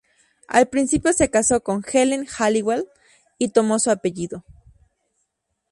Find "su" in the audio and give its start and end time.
3.77-3.91